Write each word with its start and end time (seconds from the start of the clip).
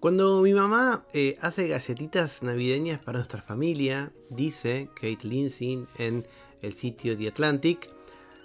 Cuando 0.00 0.40
mi 0.40 0.54
mamá 0.54 1.04
eh, 1.12 1.36
hace 1.42 1.68
galletitas 1.68 2.42
navideñas 2.42 3.02
para 3.02 3.18
nuestra 3.18 3.42
familia, 3.42 4.10
dice 4.30 4.88
Kate 4.94 5.28
Lindsay 5.28 5.84
en 5.98 6.26
el 6.62 6.72
sitio 6.72 7.14
The 7.14 7.28
Atlantic, 7.28 7.86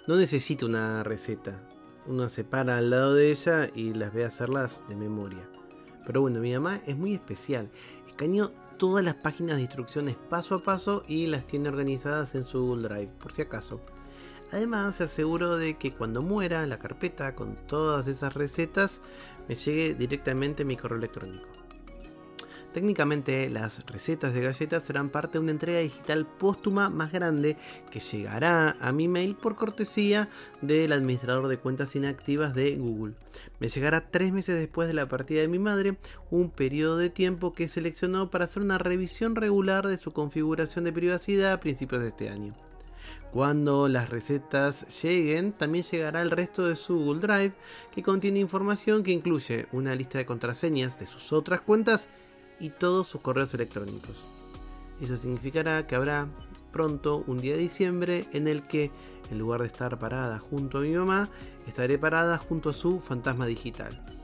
no 0.06 0.16
necesita 0.16 0.66
una 0.66 1.02
receta. 1.02 1.58
Uno 2.06 2.28
se 2.28 2.44
para 2.44 2.76
al 2.76 2.90
lado 2.90 3.14
de 3.14 3.30
ella 3.30 3.70
y 3.74 3.94
las 3.94 4.12
ve 4.12 4.26
hacerlas 4.26 4.82
de 4.90 4.96
memoria. 4.96 5.48
Pero 6.04 6.20
bueno, 6.20 6.40
mi 6.40 6.52
mamá 6.52 6.82
es 6.86 6.94
muy 6.94 7.14
especial. 7.14 7.70
Escaneó 8.06 8.52
todas 8.76 9.02
las 9.02 9.14
páginas 9.14 9.56
de 9.56 9.62
instrucciones 9.62 10.14
paso 10.28 10.56
a 10.56 10.62
paso 10.62 11.04
y 11.08 11.26
las 11.26 11.46
tiene 11.46 11.70
organizadas 11.70 12.34
en 12.34 12.44
su 12.44 12.66
Google 12.66 12.86
Drive, 12.86 13.12
por 13.18 13.32
si 13.32 13.40
acaso. 13.40 13.80
Además, 14.52 14.96
se 14.96 15.04
aseguró 15.04 15.56
de 15.56 15.76
que 15.76 15.92
cuando 15.92 16.22
muera 16.22 16.66
la 16.66 16.78
carpeta 16.78 17.34
con 17.34 17.56
todas 17.66 18.06
esas 18.06 18.34
recetas 18.34 19.00
me 19.48 19.54
llegue 19.54 19.94
directamente 19.94 20.64
mi 20.64 20.76
correo 20.76 20.98
electrónico. 20.98 21.48
Técnicamente, 22.76 23.48
las 23.48 23.86
recetas 23.86 24.34
de 24.34 24.42
galletas 24.42 24.84
serán 24.84 25.08
parte 25.08 25.38
de 25.38 25.44
una 25.44 25.50
entrega 25.50 25.78
digital 25.78 26.26
póstuma 26.26 26.90
más 26.90 27.10
grande 27.10 27.56
que 27.90 28.00
llegará 28.00 28.76
a 28.80 28.92
mi 28.92 29.08
mail 29.08 29.34
por 29.34 29.56
cortesía 29.56 30.28
del 30.60 30.92
administrador 30.92 31.48
de 31.48 31.56
cuentas 31.56 31.96
inactivas 31.96 32.54
de 32.54 32.76
Google. 32.76 33.14
Me 33.60 33.68
llegará 33.68 34.10
tres 34.10 34.30
meses 34.30 34.58
después 34.58 34.88
de 34.88 34.94
la 34.94 35.08
partida 35.08 35.40
de 35.40 35.48
mi 35.48 35.58
madre, 35.58 35.96
un 36.30 36.50
periodo 36.50 36.98
de 36.98 37.08
tiempo 37.08 37.54
que 37.54 37.66
seleccionó 37.66 38.30
para 38.30 38.44
hacer 38.44 38.62
una 38.62 38.76
revisión 38.76 39.36
regular 39.36 39.88
de 39.88 39.96
su 39.96 40.12
configuración 40.12 40.84
de 40.84 40.92
privacidad 40.92 41.52
a 41.52 41.60
principios 41.60 42.02
de 42.02 42.08
este 42.08 42.28
año. 42.28 42.54
Cuando 43.36 43.86
las 43.86 44.08
recetas 44.08 45.02
lleguen, 45.02 45.52
también 45.52 45.84
llegará 45.84 46.22
el 46.22 46.30
resto 46.30 46.66
de 46.66 46.74
su 46.74 46.96
Google 46.96 47.20
Drive, 47.20 47.52
que 47.94 48.02
contiene 48.02 48.38
información 48.38 49.02
que 49.02 49.10
incluye 49.10 49.66
una 49.72 49.94
lista 49.94 50.16
de 50.16 50.24
contraseñas 50.24 50.98
de 50.98 51.04
sus 51.04 51.34
otras 51.34 51.60
cuentas 51.60 52.08
y 52.58 52.70
todos 52.70 53.08
sus 53.08 53.20
correos 53.20 53.52
electrónicos. 53.52 54.24
Eso 55.02 55.16
significará 55.16 55.86
que 55.86 55.94
habrá 55.94 56.28
pronto 56.72 57.24
un 57.26 57.36
día 57.36 57.52
de 57.52 57.60
diciembre 57.60 58.26
en 58.32 58.48
el 58.48 58.66
que, 58.66 58.90
en 59.30 59.38
lugar 59.38 59.60
de 59.60 59.66
estar 59.66 59.98
parada 59.98 60.38
junto 60.38 60.78
a 60.78 60.80
mi 60.80 60.94
mamá, 60.94 61.28
estaré 61.66 61.98
parada 61.98 62.38
junto 62.38 62.70
a 62.70 62.72
su 62.72 63.00
fantasma 63.00 63.44
digital. 63.44 64.15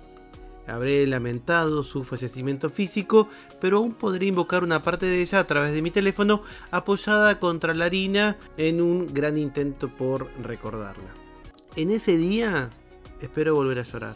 Habré 0.67 1.07
lamentado 1.07 1.83
su 1.83 2.05
fallecimiento 2.05 2.71
físico, 2.71 3.29
pero 3.61 3.79
aún 3.79 3.93
podré 3.93 4.27
invocar 4.27 4.63
una 4.63 4.83
parte 4.83 5.07
de 5.07 5.21
ella 5.21 5.41
a 5.41 5.47
través 5.47 5.73
de 5.73 5.83
mi 5.83 5.91
teléfono 5.91 6.43
apoyada 6.71 7.41
contra 7.41 7.75
la 7.75 7.87
harina 7.87 8.37
en 8.57 8.81
un 8.81 9.13
gran 9.13 9.37
intento 9.39 9.89
por 9.89 10.29
recordarla. 10.41 11.13
En 11.75 11.91
ese 11.91 12.17
día 12.17 12.71
espero 13.21 13.55
volver 13.55 13.79
a 13.79 13.83
llorar. 13.83 14.15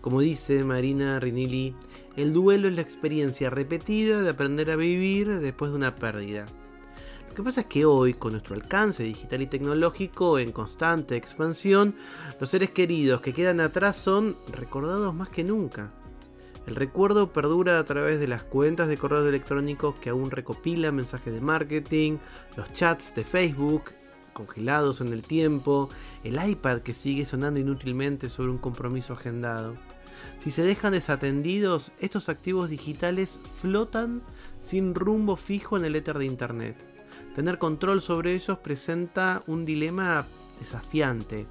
Como 0.00 0.20
dice 0.20 0.62
Marina 0.62 1.18
Rinili, 1.18 1.74
el 2.16 2.32
duelo 2.32 2.68
es 2.68 2.74
la 2.74 2.82
experiencia 2.82 3.50
repetida 3.50 4.20
de 4.20 4.30
aprender 4.30 4.70
a 4.70 4.76
vivir 4.76 5.40
después 5.40 5.70
de 5.72 5.76
una 5.76 5.96
pérdida. 5.96 6.46
Lo 7.34 7.38
que 7.38 7.46
pasa 7.46 7.62
es 7.62 7.66
que 7.66 7.84
hoy, 7.84 8.14
con 8.14 8.30
nuestro 8.30 8.54
alcance 8.54 9.02
digital 9.02 9.42
y 9.42 9.48
tecnológico 9.48 10.38
en 10.38 10.52
constante 10.52 11.16
expansión, 11.16 11.96
los 12.38 12.48
seres 12.48 12.70
queridos 12.70 13.20
que 13.22 13.32
quedan 13.32 13.58
atrás 13.58 13.96
son 13.96 14.36
recordados 14.52 15.12
más 15.16 15.30
que 15.30 15.42
nunca. 15.42 15.90
El 16.68 16.76
recuerdo 16.76 17.32
perdura 17.32 17.80
a 17.80 17.84
través 17.84 18.20
de 18.20 18.28
las 18.28 18.44
cuentas 18.44 18.86
de 18.86 18.96
correos 18.96 19.26
electrónicos 19.26 19.96
que 19.96 20.10
aún 20.10 20.30
recopilan 20.30 20.94
mensajes 20.94 21.34
de 21.34 21.40
marketing, 21.40 22.18
los 22.56 22.72
chats 22.72 23.12
de 23.16 23.24
Facebook 23.24 23.90
congelados 24.32 25.00
en 25.00 25.08
el 25.08 25.22
tiempo, 25.22 25.88
el 26.22 26.38
iPad 26.40 26.82
que 26.82 26.92
sigue 26.92 27.24
sonando 27.24 27.58
inútilmente 27.58 28.28
sobre 28.28 28.52
un 28.52 28.58
compromiso 28.58 29.14
agendado. 29.14 29.74
Si 30.38 30.52
se 30.52 30.62
dejan 30.62 30.92
desatendidos, 30.92 31.90
estos 31.98 32.28
activos 32.28 32.70
digitales 32.70 33.40
flotan 33.60 34.22
sin 34.60 34.94
rumbo 34.94 35.34
fijo 35.34 35.76
en 35.76 35.84
el 35.84 35.96
éter 35.96 36.16
de 36.16 36.26
Internet. 36.26 36.93
Tener 37.34 37.58
control 37.58 38.00
sobre 38.00 38.32
ellos 38.34 38.58
presenta 38.58 39.42
un 39.48 39.64
dilema 39.64 40.26
desafiante. 40.58 41.48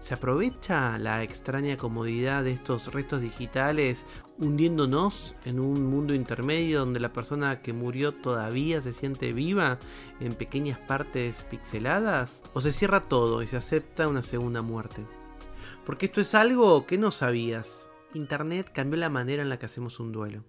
¿Se 0.00 0.14
aprovecha 0.14 0.96
la 0.96 1.22
extraña 1.22 1.76
comodidad 1.76 2.44
de 2.44 2.52
estos 2.52 2.94
restos 2.94 3.20
digitales 3.20 4.06
hundiéndonos 4.38 5.36
en 5.44 5.60
un 5.60 5.84
mundo 5.86 6.14
intermedio 6.14 6.78
donde 6.78 7.00
la 7.00 7.12
persona 7.12 7.60
que 7.60 7.74
murió 7.74 8.14
todavía 8.14 8.80
se 8.80 8.92
siente 8.94 9.32
viva 9.34 9.78
en 10.20 10.32
pequeñas 10.32 10.78
partes 10.78 11.44
pixeladas? 11.50 12.42
¿O 12.54 12.62
se 12.62 12.72
cierra 12.72 13.02
todo 13.02 13.42
y 13.42 13.48
se 13.48 13.56
acepta 13.56 14.08
una 14.08 14.22
segunda 14.22 14.62
muerte? 14.62 15.04
Porque 15.84 16.06
esto 16.06 16.22
es 16.22 16.34
algo 16.34 16.86
que 16.86 16.96
no 16.96 17.10
sabías. 17.10 17.90
Internet 18.14 18.70
cambió 18.72 18.98
la 18.98 19.10
manera 19.10 19.42
en 19.42 19.50
la 19.50 19.58
que 19.58 19.66
hacemos 19.66 20.00
un 20.00 20.12
duelo. 20.12 20.42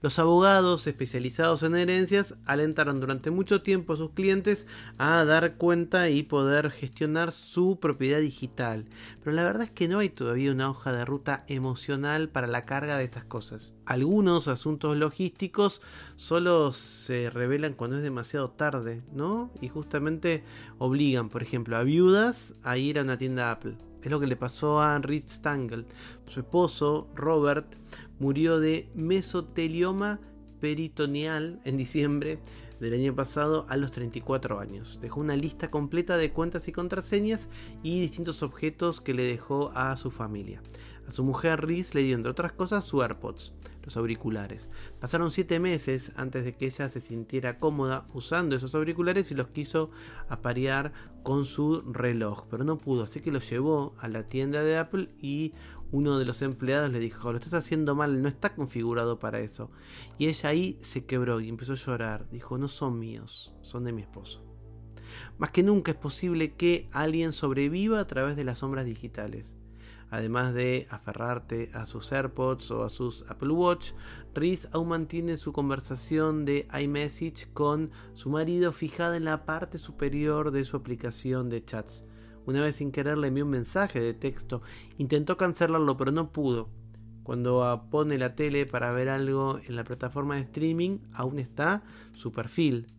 Los 0.00 0.18
abogados 0.18 0.86
especializados 0.86 1.62
en 1.62 1.76
herencias 1.76 2.36
alentaron 2.46 3.00
durante 3.00 3.30
mucho 3.30 3.62
tiempo 3.62 3.92
a 3.92 3.96
sus 3.96 4.10
clientes 4.10 4.66
a 4.98 5.24
dar 5.24 5.56
cuenta 5.56 6.10
y 6.10 6.22
poder 6.22 6.70
gestionar 6.70 7.32
su 7.32 7.78
propiedad 7.80 8.20
digital, 8.20 8.86
pero 9.22 9.34
la 9.34 9.44
verdad 9.44 9.64
es 9.64 9.70
que 9.70 9.88
no 9.88 9.98
hay 9.98 10.08
todavía 10.08 10.52
una 10.52 10.70
hoja 10.70 10.92
de 10.92 11.04
ruta 11.04 11.44
emocional 11.48 12.28
para 12.28 12.46
la 12.46 12.64
carga 12.64 12.98
de 12.98 13.04
estas 13.04 13.24
cosas. 13.24 13.74
Algunos 13.84 14.48
asuntos 14.48 14.96
logísticos 14.96 15.82
solo 16.16 16.72
se 16.72 17.30
revelan 17.30 17.74
cuando 17.74 17.96
es 17.96 18.02
demasiado 18.02 18.50
tarde, 18.50 19.02
¿no? 19.12 19.50
Y 19.60 19.68
justamente 19.68 20.44
obligan, 20.78 21.28
por 21.28 21.42
ejemplo, 21.42 21.76
a 21.76 21.82
viudas 21.82 22.54
a 22.62 22.78
ir 22.78 22.98
a 22.98 23.02
una 23.02 23.18
tienda 23.18 23.50
Apple. 23.50 23.91
Es 24.02 24.10
lo 24.10 24.18
que 24.18 24.26
le 24.26 24.36
pasó 24.36 24.80
a 24.80 24.96
Henry 24.96 25.20
Stangl. 25.20 25.86
Su 26.26 26.40
esposo, 26.40 27.08
Robert, 27.14 27.76
murió 28.18 28.58
de 28.58 28.88
mesotelioma 28.94 30.20
peritoneal 30.60 31.60
en 31.64 31.76
diciembre 31.76 32.40
del 32.80 32.94
año 32.94 33.14
pasado 33.14 33.64
a 33.68 33.76
los 33.76 33.92
34 33.92 34.58
años. 34.58 34.98
Dejó 35.00 35.20
una 35.20 35.36
lista 35.36 35.70
completa 35.70 36.16
de 36.16 36.32
cuentas 36.32 36.66
y 36.66 36.72
contraseñas 36.72 37.48
y 37.84 38.00
distintos 38.00 38.42
objetos 38.42 39.00
que 39.00 39.14
le 39.14 39.22
dejó 39.22 39.70
a 39.74 39.96
su 39.96 40.10
familia. 40.10 40.62
A 41.06 41.12
su 41.12 41.22
mujer 41.22 41.64
Riz 41.64 41.94
le 41.94 42.02
dio, 42.02 42.16
entre 42.16 42.30
otras 42.30 42.52
cosas, 42.52 42.84
su 42.84 43.02
AirPods, 43.02 43.52
los 43.82 43.96
auriculares. 43.96 44.70
Pasaron 45.00 45.30
7 45.30 45.60
meses 45.60 46.12
antes 46.16 46.44
de 46.44 46.54
que 46.54 46.66
ella 46.66 46.88
se 46.88 47.00
sintiera 47.00 47.58
cómoda 47.58 48.06
usando 48.14 48.56
esos 48.56 48.74
auriculares 48.74 49.30
y 49.30 49.34
los 49.34 49.48
quiso 49.48 49.90
aparear 50.28 50.92
con 51.22 51.44
su 51.44 51.82
reloj, 51.82 52.46
pero 52.50 52.64
no 52.64 52.78
pudo, 52.78 53.04
así 53.04 53.20
que 53.20 53.32
lo 53.32 53.40
llevó 53.40 53.94
a 53.98 54.08
la 54.08 54.28
tienda 54.28 54.62
de 54.62 54.78
Apple 54.78 55.08
y 55.20 55.52
uno 55.92 56.18
de 56.18 56.24
los 56.24 56.40
empleados 56.40 56.90
le 56.90 56.98
dijo, 56.98 57.32
lo 57.32 57.38
estás 57.38 57.54
haciendo 57.54 57.94
mal, 57.94 58.22
no 58.22 58.28
está 58.28 58.54
configurado 58.54 59.18
para 59.18 59.40
eso. 59.40 59.70
Y 60.16 60.26
ella 60.26 60.48
ahí 60.48 60.78
se 60.80 61.04
quebró 61.04 61.40
y 61.40 61.50
empezó 61.50 61.74
a 61.74 61.76
llorar. 61.76 62.30
Dijo, 62.30 62.56
no 62.56 62.66
son 62.66 62.98
míos, 62.98 63.54
son 63.60 63.84
de 63.84 63.92
mi 63.92 64.00
esposo. 64.00 64.42
Más 65.36 65.50
que 65.50 65.62
nunca 65.62 65.90
es 65.90 65.98
posible 65.98 66.54
que 66.54 66.88
alguien 66.92 67.32
sobreviva 67.32 68.00
a 68.00 68.06
través 68.06 68.36
de 68.36 68.44
las 68.44 68.58
sombras 68.58 68.86
digitales. 68.86 69.54
Además 70.10 70.52
de 70.52 70.86
aferrarte 70.90 71.70
a 71.72 71.86
sus 71.86 72.12
AirPods 72.12 72.70
o 72.70 72.84
a 72.84 72.88
sus 72.88 73.24
Apple 73.28 73.52
Watch, 73.52 73.92
Reese 74.34 74.68
aún 74.72 74.88
mantiene 74.88 75.36
su 75.36 75.52
conversación 75.52 76.44
de 76.44 76.68
iMessage 76.78 77.52
con 77.52 77.90
su 78.12 78.28
marido 78.28 78.72
fijada 78.72 79.16
en 79.16 79.24
la 79.24 79.46
parte 79.46 79.78
superior 79.78 80.50
de 80.50 80.64
su 80.64 80.76
aplicación 80.76 81.48
de 81.48 81.64
chats. 81.64 82.04
Una 82.44 82.60
vez 82.60 82.76
sin 82.76 82.92
querer 82.92 83.18
le 83.18 83.28
envió 83.28 83.44
un 83.44 83.50
mensaje 83.50 84.00
de 84.00 84.14
texto, 84.14 84.62
intentó 84.98 85.36
cancelarlo 85.36 85.96
pero 85.96 86.12
no 86.12 86.32
pudo. 86.32 86.68
Cuando 87.22 87.86
pone 87.90 88.18
la 88.18 88.34
tele 88.34 88.66
para 88.66 88.90
ver 88.92 89.08
algo 89.08 89.60
en 89.66 89.76
la 89.76 89.84
plataforma 89.84 90.34
de 90.34 90.42
streaming, 90.42 90.98
aún 91.12 91.38
está 91.38 91.84
su 92.14 92.32
perfil. 92.32 92.92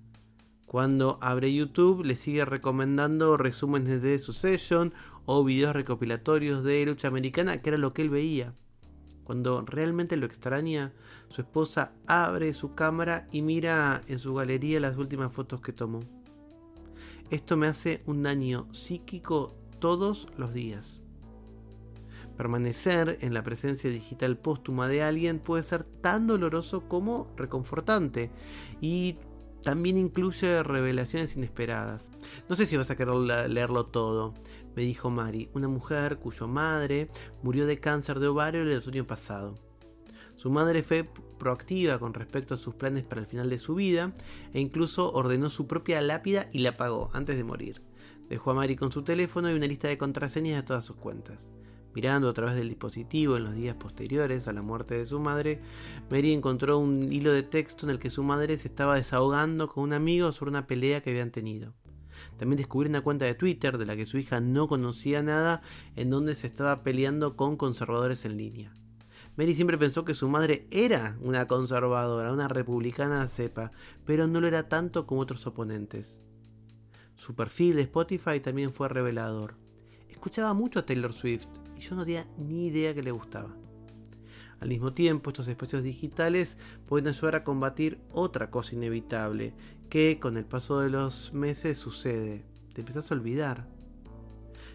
Cuando 0.74 1.20
abre 1.22 1.54
YouTube 1.54 2.04
le 2.04 2.16
sigue 2.16 2.46
recomendando 2.46 3.38
resúmenes 3.38 4.02
de 4.02 4.18
su 4.18 4.34
session 4.34 4.92
o 5.28 5.44
videos 5.44 5.76
recopilatorios 5.76 6.64
de 6.64 6.84
lucha 6.84 7.10
americana, 7.10 7.62
que 7.62 7.70
era 7.70 7.78
lo 7.78 7.94
que 7.94 8.02
él 8.02 8.10
veía. 8.10 8.56
Cuando 9.24 9.62
realmente 9.62 10.18
lo 10.18 10.26
extraña, 10.26 10.92
su 11.30 11.42
esposa 11.42 11.94
abre 12.08 12.56
su 12.56 12.74
cámara 12.74 13.28
y 13.32 13.44
mira 13.44 14.02
en 14.08 14.18
su 14.18 14.34
galería 14.34 14.80
las 14.80 14.98
últimas 14.98 15.32
fotos 15.32 15.62
que 15.62 15.74
tomó. 15.74 16.00
Esto 17.30 17.56
me 17.56 17.68
hace 17.68 18.02
un 18.08 18.24
daño 18.24 18.68
psíquico 18.72 19.56
todos 19.78 20.28
los 20.38 20.56
días. 20.56 21.04
Permanecer 22.36 23.20
en 23.22 23.36
la 23.36 23.44
presencia 23.44 23.92
digital 23.92 24.40
póstuma 24.40 24.88
de 24.88 25.04
alguien 25.04 25.38
puede 25.38 25.62
ser 25.62 25.84
tan 25.84 26.26
doloroso 26.26 26.90
como 26.90 27.32
reconfortante 27.38 28.32
y 28.82 29.18
también 29.64 29.98
incluye 29.98 30.62
revelaciones 30.62 31.36
inesperadas. 31.36 32.12
No 32.50 32.56
sé 32.56 32.66
si 32.66 32.78
vas 32.78 32.92
a 32.92 32.96
querer 32.96 33.16
leerlo 33.16 33.86
todo, 33.86 34.34
me 34.76 34.84
dijo 34.84 35.10
Mari, 35.10 35.50
una 35.54 35.68
mujer 35.68 36.18
cuya 36.18 36.48
madre 36.48 37.10
murió 37.42 37.66
de 37.66 37.80
cáncer 37.80 38.20
de 38.20 38.28
ovario 38.28 38.62
el 38.62 38.78
otoño 38.78 39.08
pasado. 39.08 39.58
Su 40.36 40.50
madre 40.50 40.84
fue 40.84 41.10
proactiva 41.38 42.00
con 42.00 42.14
respecto 42.14 42.56
a 42.56 42.58
sus 42.58 42.76
planes 42.76 43.04
para 43.04 43.22
el 43.22 43.28
final 43.28 43.50
de 43.50 43.60
su 43.60 43.76
vida 43.76 44.12
e 44.54 44.60
incluso 44.60 45.12
ordenó 45.12 45.50
su 45.50 45.68
propia 45.68 46.02
lápida 46.02 46.50
y 46.52 46.60
la 46.60 46.76
pagó 46.76 47.12
antes 47.14 47.38
de 47.38 47.44
morir. 47.44 47.82
Dejó 48.30 48.52
a 48.52 48.56
Mari 48.56 48.76
con 48.76 48.92
su 48.92 49.04
teléfono 49.04 49.52
y 49.52 49.54
una 49.54 49.68
lista 49.68 49.88
de 49.88 49.98
contraseñas 49.98 50.58
de 50.58 50.64
todas 50.64 50.86
sus 50.86 50.96
cuentas. 50.96 51.52
Mirando 51.94 52.28
a 52.30 52.34
través 52.34 52.56
del 52.56 52.70
dispositivo 52.70 53.38
en 53.38 53.44
los 53.44 53.56
días 53.56 53.76
posteriores 53.76 54.48
a 54.48 54.54
la 54.54 54.64
muerte 54.64 54.96
de 54.96 55.06
su 55.06 55.20
madre, 55.20 55.62
Mary 56.10 56.34
encontró 56.34 56.80
un 56.80 57.12
hilo 57.14 57.32
de 57.32 57.44
texto 57.44 57.86
en 57.86 57.92
el 57.92 58.00
que 58.00 58.10
su 58.10 58.24
madre 58.24 58.58
se 58.58 58.68
estaba 58.68 58.96
desahogando 58.96 59.68
con 59.68 59.84
un 59.84 59.94
amigo 59.94 60.32
sobre 60.32 60.50
una 60.50 60.66
pelea 60.66 61.02
que 61.02 61.12
habían 61.12 61.32
tenido. 61.32 61.74
También 62.38 62.58
descubrió 62.58 62.90
una 62.90 63.02
cuenta 63.02 63.26
de 63.26 63.36
Twitter 63.36 63.78
de 63.78 63.86
la 63.86 63.96
que 63.96 64.06
su 64.06 64.18
hija 64.18 64.40
no 64.40 64.68
conocía 64.68 65.22
nada, 65.22 65.62
en 65.96 66.10
donde 66.10 66.34
se 66.34 66.48
estaba 66.48 66.82
peleando 66.82 67.36
con 67.36 67.58
conservadores 67.58 68.26
en 68.26 68.38
línea. 68.38 68.74
Mary 69.36 69.56
siempre 69.56 69.78
pensó 69.78 70.06
que 70.06 70.14
su 70.14 70.30
madre 70.30 70.68
era 70.72 71.18
una 71.22 71.48
conservadora, 71.48 72.32
una 72.32 72.48
republicana 72.48 73.28
cepa, 73.28 73.72
pero 74.06 74.28
no 74.28 74.40
lo 74.42 74.48
era 74.48 74.68
tanto 74.68 75.06
como 75.06 75.22
otros 75.22 75.46
oponentes. 75.48 76.22
Su 77.16 77.36
perfil 77.36 77.76
de 77.76 77.84
Spotify 77.84 78.40
también 78.40 78.74
fue 78.74 78.90
revelador. 78.90 79.56
Escuchaba 80.10 80.54
mucho 80.54 80.80
a 80.80 80.86
Taylor 80.86 81.14
Swift 81.14 81.48
yo 81.84 81.96
no 81.96 82.06
tenía 82.06 82.28
ni 82.38 82.68
idea 82.68 82.94
que 82.94 83.04
le 83.04 83.12
gustaba. 83.12 83.56
Al 84.60 84.70
mismo 84.70 84.94
tiempo, 84.94 85.30
estos 85.30 85.48
espacios 85.50 85.84
digitales 85.84 86.58
pueden 86.88 87.10
ayudar 87.10 87.36
a 87.36 87.44
combatir 87.44 88.00
otra 88.12 88.50
cosa 88.50 88.76
inevitable 88.76 89.54
que 89.90 90.20
con 90.22 90.38
el 90.38 90.46
paso 90.46 90.80
de 90.80 90.90
los 90.90 91.34
meses 91.34 91.78
sucede. 91.78 92.46
Te 92.74 92.82
empezás 92.82 93.12
a 93.12 93.16
olvidar. 93.16 93.68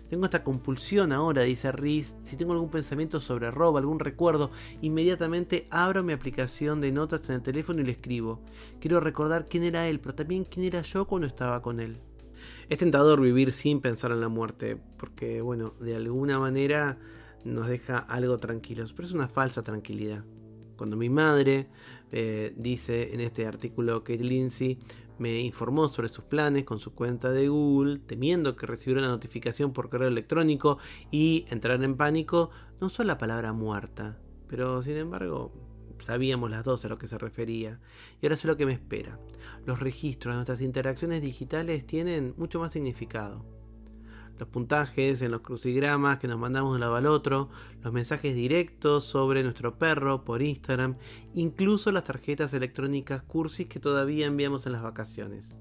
Tengo 0.08 0.24
esta 0.24 0.44
compulsión 0.44 1.12
ahora, 1.12 1.42
dice 1.42 1.72
Riz. 1.72 2.16
Si 2.22 2.36
tengo 2.36 2.52
algún 2.52 2.70
pensamiento 2.70 3.20
sobre 3.20 3.50
Rob, 3.50 3.76
algún 3.76 3.98
recuerdo, 3.98 4.50
inmediatamente 4.80 5.66
abro 5.70 6.02
mi 6.02 6.12
aplicación 6.12 6.80
de 6.80 6.92
notas 6.92 7.28
en 7.28 7.36
el 7.36 7.42
teléfono 7.42 7.80
y 7.80 7.84
le 7.84 7.92
escribo. 7.92 8.40
Quiero 8.80 9.00
recordar 9.00 9.48
quién 9.48 9.64
era 9.64 9.88
él, 9.88 10.00
pero 10.00 10.14
también 10.14 10.44
quién 10.44 10.66
era 10.66 10.82
yo 10.82 11.06
cuando 11.06 11.26
estaba 11.26 11.62
con 11.62 11.80
él. 11.80 11.98
Es 12.68 12.78
tentador 12.78 13.20
vivir 13.20 13.52
sin 13.52 13.80
pensar 13.80 14.12
en 14.12 14.20
la 14.20 14.28
muerte, 14.28 14.78
porque, 14.96 15.40
bueno, 15.40 15.74
de 15.80 15.96
alguna 15.96 16.38
manera 16.38 16.98
nos 17.44 17.68
deja 17.68 17.98
algo 17.98 18.38
tranquilos, 18.38 18.92
pero 18.92 19.06
es 19.06 19.14
una 19.14 19.28
falsa 19.28 19.62
tranquilidad. 19.62 20.24
Cuando 20.76 20.96
mi 20.96 21.08
madre 21.08 21.66
eh, 22.12 22.52
dice 22.56 23.14
en 23.14 23.20
este 23.20 23.46
artículo 23.46 24.04
que 24.04 24.16
Lindsay 24.16 24.78
me 25.18 25.40
informó 25.40 25.88
sobre 25.88 26.08
sus 26.08 26.24
planes 26.24 26.64
con 26.64 26.78
su 26.78 26.94
cuenta 26.94 27.32
de 27.32 27.48
Google, 27.48 27.98
temiendo 27.98 28.54
que 28.54 28.66
recibiera 28.66 29.00
una 29.00 29.10
notificación 29.10 29.72
por 29.72 29.90
correo 29.90 30.08
electrónico 30.08 30.78
y 31.10 31.44
entrar 31.48 31.82
en 31.82 31.96
pánico, 31.96 32.50
no 32.80 32.86
usó 32.86 33.02
la 33.02 33.18
palabra 33.18 33.52
muerta, 33.52 34.16
pero 34.46 34.80
sin 34.82 34.96
embargo 34.96 35.52
sabíamos 36.00 36.50
las 36.50 36.64
dos 36.64 36.84
a 36.84 36.88
lo 36.88 36.98
que 36.98 37.08
se 37.08 37.18
refería. 37.18 37.80
Y 38.20 38.26
ahora 38.26 38.36
sé 38.36 38.46
lo 38.46 38.56
que 38.56 38.66
me 38.66 38.72
espera. 38.72 39.18
Los 39.66 39.80
registros 39.80 40.32
de 40.32 40.36
nuestras 40.36 40.60
interacciones 40.60 41.22
digitales 41.22 41.86
tienen 41.86 42.34
mucho 42.36 42.60
más 42.60 42.72
significado. 42.72 43.44
Los 44.38 44.48
puntajes 44.48 45.20
en 45.22 45.32
los 45.32 45.40
crucigramas 45.40 46.18
que 46.18 46.28
nos 46.28 46.38
mandamos 46.38 46.70
de 46.70 46.74
un 46.76 46.80
lado 46.80 46.94
al 46.94 47.06
otro, 47.06 47.48
los 47.82 47.92
mensajes 47.92 48.36
directos 48.36 49.02
sobre 49.04 49.42
nuestro 49.42 49.72
perro 49.76 50.24
por 50.24 50.42
Instagram, 50.42 50.96
incluso 51.34 51.90
las 51.90 52.04
tarjetas 52.04 52.52
electrónicas 52.52 53.22
cursis 53.22 53.66
que 53.66 53.80
todavía 53.80 54.26
enviamos 54.26 54.66
en 54.66 54.72
las 54.72 54.82
vacaciones. 54.82 55.58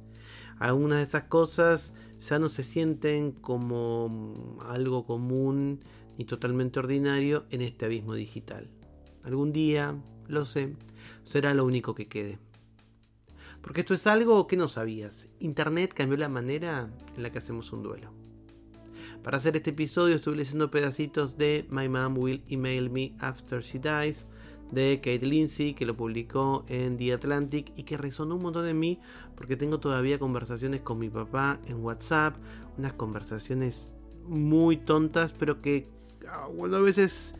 Algunas 0.59 0.99
de 0.99 1.03
esas 1.05 1.23
cosas 1.23 1.93
ya 2.19 2.37
no 2.37 2.49
se 2.49 2.63
sienten 2.63 3.31
como 3.31 4.57
algo 4.67 5.05
común 5.05 5.79
ni 6.17 6.25
totalmente 6.25 6.79
ordinario 6.79 7.45
en 7.49 7.61
este 7.61 7.85
abismo 7.85 8.13
digital. 8.13 8.69
Algún 9.27 9.51
día, 9.51 9.93
lo 10.29 10.45
sé, 10.45 10.77
será 11.23 11.53
lo 11.53 11.65
único 11.65 11.93
que 11.93 12.07
quede. 12.07 12.39
Porque 13.61 13.81
esto 13.81 13.93
es 13.93 14.07
algo 14.07 14.47
que 14.47 14.55
no 14.55 14.69
sabías. 14.69 15.27
Internet 15.41 15.93
cambió 15.93 16.17
la 16.17 16.29
manera 16.29 16.89
en 17.13 17.23
la 17.23 17.29
que 17.29 17.39
hacemos 17.39 17.73
un 17.73 17.83
duelo. 17.83 18.13
Para 19.23 19.35
hacer 19.35 19.57
este 19.57 19.71
episodio 19.71 20.15
estuve 20.15 20.37
leyendo 20.37 20.71
pedacitos 20.71 21.37
de 21.37 21.67
My 21.69 21.89
Mom 21.89 22.17
Will 22.17 22.41
Email 22.47 22.89
Me 22.89 23.15
After 23.19 23.61
She 23.61 23.79
Dies 23.79 24.27
de 24.71 25.01
Kate 25.03 25.25
Lindsay, 25.25 25.73
que 25.73 25.85
lo 25.85 25.97
publicó 25.97 26.63
en 26.69 26.95
The 26.95 27.11
Atlantic 27.11 27.73
y 27.75 27.83
que 27.83 27.97
resonó 27.97 28.35
un 28.35 28.43
montón 28.43 28.65
en 28.65 28.79
mí 28.79 29.01
porque 29.35 29.57
tengo 29.57 29.81
todavía 29.81 30.19
conversaciones 30.19 30.79
con 30.79 30.99
mi 30.99 31.09
papá 31.09 31.59
en 31.65 31.83
WhatsApp, 31.83 32.37
unas 32.77 32.93
conversaciones 32.93 33.91
muy 34.25 34.77
tontas, 34.77 35.33
pero 35.33 35.61
que 35.61 35.89
ah, 36.29 36.47
a 36.47 36.79
veces 36.79 37.35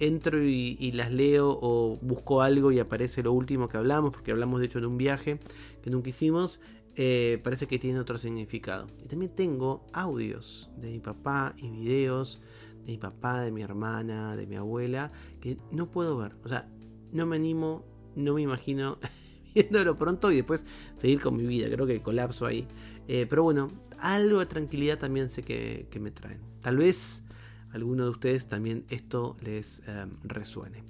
entro 0.00 0.42
y, 0.42 0.92
las 0.92 1.12
leo 1.12 1.56
o 1.60 1.98
busco 2.00 2.42
algo 2.42 2.72
y 2.72 2.80
aparece 2.80 3.22
lo 3.22 3.32
último 3.32 3.68
que 3.68 3.76
hablamos, 3.76 4.10
porque 4.10 4.32
hablamos 4.32 4.60
de 4.60 4.66
hecho 4.66 4.80
de 4.80 4.86
un 4.86 4.96
viaje 4.96 5.38
que 5.82 5.90
nunca 5.90 6.08
hicimos, 6.08 6.60
eh, 6.96 7.38
parece 7.44 7.66
que 7.66 7.78
tiene 7.78 8.00
otro 8.00 8.18
significado. 8.18 8.88
Y 9.04 9.08
también 9.08 9.32
tengo 9.34 9.86
audios 9.92 10.70
de 10.76 10.90
mi 10.90 10.98
papá 10.98 11.54
y 11.58 11.68
videos 11.68 12.42
de 12.84 12.92
mi 12.92 12.98
papá, 12.98 13.42
de 13.42 13.52
mi 13.52 13.62
hermana, 13.62 14.36
de 14.36 14.46
mi 14.46 14.56
abuela, 14.56 15.12
que 15.40 15.58
no 15.70 15.90
puedo 15.90 16.16
ver. 16.16 16.34
O 16.44 16.48
sea, 16.48 16.68
no 17.12 17.26
me 17.26 17.36
animo, 17.36 17.84
no 18.16 18.34
me 18.34 18.42
imagino 18.42 18.98
viéndolo 19.54 19.96
pronto 19.98 20.32
y 20.32 20.36
después 20.36 20.64
seguir 20.96 21.20
con 21.20 21.36
mi 21.36 21.46
vida. 21.46 21.68
Creo 21.70 21.86
que 21.86 22.02
colapso 22.02 22.46
ahí. 22.46 22.66
Eh, 23.06 23.26
pero 23.28 23.42
bueno, 23.42 23.70
algo 23.98 24.38
de 24.38 24.46
tranquilidad 24.46 24.98
también 24.98 25.28
sé 25.28 25.42
que, 25.42 25.86
que 25.90 26.00
me 26.00 26.10
traen. 26.10 26.40
Tal 26.62 26.78
vez 26.78 27.24
alguno 27.72 28.04
de 28.04 28.10
ustedes 28.10 28.48
también 28.48 28.84
esto 28.88 29.36
les 29.40 29.82
em, 29.86 30.16
resuene. 30.22 30.84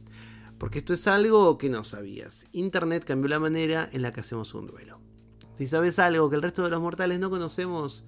Porque 0.59 0.81
esto 0.81 0.93
es 0.93 1.07
algo 1.07 1.57
que 1.57 1.71
no 1.71 1.85
sabías. 1.85 2.47
Internet 2.53 3.05
cambió 3.05 3.29
la 3.29 3.39
manera 3.39 3.89
en 3.93 4.03
la 4.03 4.13
que 4.13 4.21
hacemos 4.21 4.55
un 4.55 4.67
duelo. 4.67 5.01
Si 5.55 5.67
sabes 5.67 5.99
algo 5.99 6.29
que 6.31 6.37
el 6.37 6.43
resto 6.43 6.63
de 6.63 6.71
los 6.71 6.81
mortales 6.81 7.19
no 7.19 7.31
conocemos, 7.31 8.05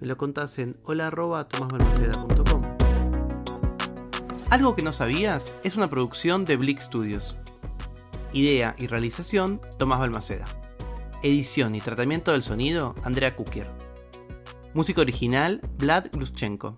me 0.00 0.06
lo 0.06 0.16
contás 0.16 0.58
en 0.58 0.76
hola.tomasbalmaceda.com. 0.84 2.62
Algo 4.50 4.76
que 4.76 4.82
no 4.82 4.92
sabías 4.92 5.56
es 5.64 5.76
una 5.76 5.90
producción 5.90 6.44
de 6.44 6.56
Blick 6.56 6.80
Studios. 6.80 7.36
Idea 8.32 8.76
y 8.78 8.86
realización, 8.86 9.60
Tomás 9.78 9.98
Balmaceda. 9.98 10.44
Edición 11.22 11.74
y 11.74 11.80
tratamiento 11.80 12.32
del 12.32 12.42
sonido, 12.42 12.94
Andrea 13.02 13.34
Kukier. 13.34 13.70
Música 14.74 15.00
original, 15.00 15.60
Vlad 15.78 16.06
Gluschenko. 16.12 16.76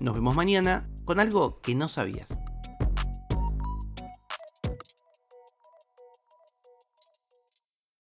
Nos 0.00 0.14
vemos 0.14 0.34
mañana 0.34 0.88
con 1.04 1.20
algo 1.20 1.60
que 1.60 1.74
no 1.74 1.86
sabías. 1.86 2.38